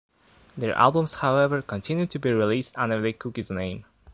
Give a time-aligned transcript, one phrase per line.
[0.57, 3.85] Their albums, however, continued to be released under the Cookies name.